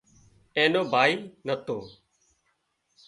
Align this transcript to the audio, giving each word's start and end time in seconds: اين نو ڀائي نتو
اين 0.55 0.69
نو 0.73 0.81
ڀائي 0.91 1.13
نتو 1.45 1.77